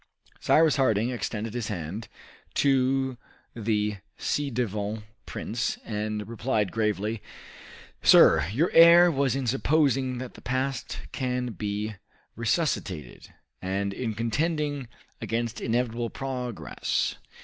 [0.39, 2.07] Cyrus Harding extended his hand
[2.55, 3.19] to
[3.55, 7.21] the ci devant prince and replied gravely,
[8.01, 11.97] "Sir, your error was in supposing that the past can be
[12.35, 14.87] resuscitated, and in contending
[15.21, 17.17] against inevitable progress.